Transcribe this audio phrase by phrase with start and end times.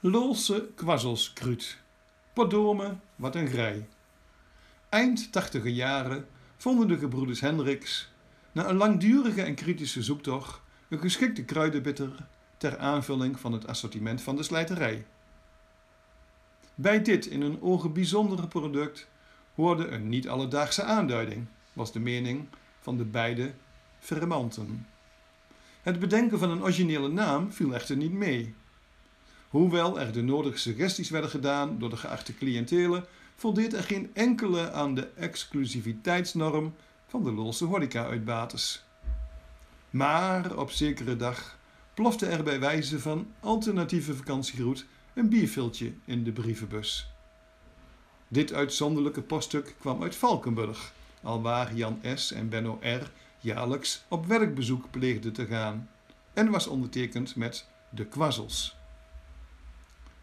[0.00, 1.78] Loolse kwazzelskruut.
[2.32, 3.88] Pardome, wat een grij.
[4.88, 8.10] Eind tachtiger jaren vonden de gebroeders Hendricks,
[8.52, 12.26] na een langdurige en kritische zoektocht, een geschikte kruidenbitter
[12.56, 15.06] ter aanvulling van het assortiment van de slijterij.
[16.74, 19.08] Bij dit in hun ogen bijzondere product
[19.54, 22.48] hoorde een niet alledaagse aanduiding, was de mening
[22.80, 23.52] van de beide
[23.98, 24.86] fermanten.
[25.82, 28.54] Het bedenken van een originele naam viel echter niet mee.
[29.48, 33.04] Hoewel er de nodige suggesties werden gedaan door de geachte cliëntelen,
[33.34, 36.74] voldeed er geen enkele aan de exclusiviteitsnorm
[37.06, 38.82] van de Lolse horeca-uitbaters.
[39.90, 41.58] Maar op zekere dag
[41.94, 47.10] plofte er bij wijze van alternatieve vakantiegroet een bierviltje in de brievenbus.
[48.28, 50.92] Dit uitzonderlijke poststuk kwam uit Valkenburg,
[51.22, 52.32] alwaar Jan S.
[52.32, 53.10] en Benno R.
[53.38, 55.90] jaarlijks op werkbezoek pleegden te gaan,
[56.32, 58.77] en was ondertekend met de kwazzels.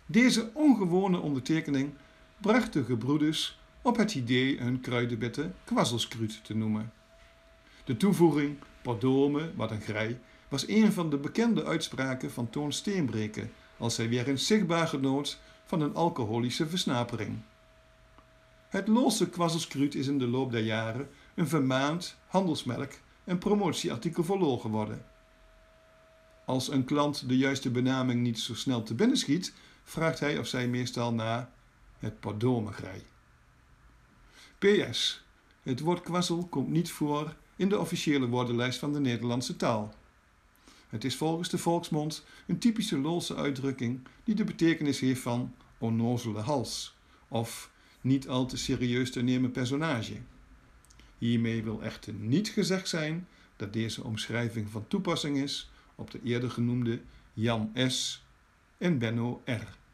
[0.05, 1.93] Deze ongewone ondertekening
[2.37, 6.91] bracht de gebroeders op het idee hun kruidenbitte kwazzelskruut te noemen.
[7.83, 13.51] De toevoeging pardome, wat een grij, was een van de bekende uitspraken van Toon Steenbreken
[13.77, 17.37] als hij weer eens zichtbaar genoot van een alcoholische versnapering.
[18.69, 24.59] Het losse kwazzelskruut is in de loop der jaren een vermaand handelsmerk en promotieartikel voor
[24.59, 25.05] geworden.
[26.45, 29.53] Als een klant de juiste benaming niet zo snel te binnen schiet,
[29.85, 31.51] vraagt hij of zij meestal na
[31.99, 33.03] het pardomegrij.
[34.57, 35.23] PS.
[35.61, 39.93] Het woord kwazzel komt niet voor in de officiële woordenlijst van de Nederlandse taal.
[40.89, 46.39] Het is volgens de volksmond een typische Lolse uitdrukking die de betekenis heeft van onnozele
[46.39, 46.95] hals
[47.27, 50.21] of niet al te serieus te nemen personage.
[51.17, 56.51] Hiermee wil echter niet gezegd zijn dat deze omschrijving van toepassing is op de eerder
[56.51, 57.01] genoemde
[57.33, 58.24] Jan S.
[58.79, 59.84] en Benno R.